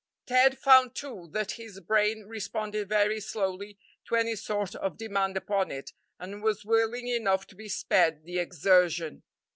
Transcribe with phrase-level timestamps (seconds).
[0.25, 3.77] Ted found, too, that his brain responded very slowly
[4.07, 8.39] to any sort of demand upon it, and was willing enough to be spared the
[8.39, 9.21] exertion.